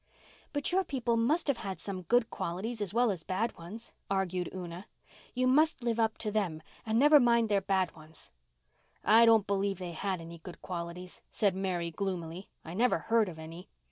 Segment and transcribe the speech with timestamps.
[0.51, 4.49] "But your people must have had some good qualities as well as bad ones," argued
[4.51, 4.87] Una.
[5.35, 8.31] "You must live up to them and never mind their bad ones."
[9.03, 12.49] "I don't believe they had any good qualities," said Mary gloomily.
[12.65, 13.69] "I never heard of any.